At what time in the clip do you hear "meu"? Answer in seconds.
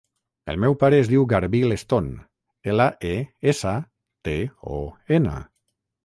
0.61-0.75